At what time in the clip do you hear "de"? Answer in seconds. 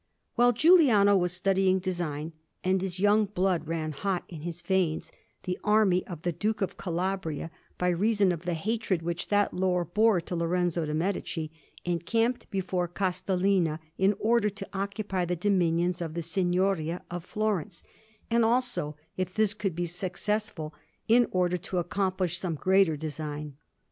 10.87-10.95